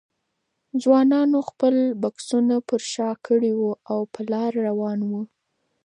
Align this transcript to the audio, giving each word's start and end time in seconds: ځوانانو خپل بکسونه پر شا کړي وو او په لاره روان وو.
ځوانانو 0.81 1.39
خپل 1.49 1.75
بکسونه 2.01 2.55
پر 2.67 2.81
شا 2.93 3.09
کړي 3.27 3.51
وو 3.55 3.71
او 3.91 3.99
په 4.13 4.21
لاره 4.31 4.59
روان 4.69 4.99
وو. 5.09 5.21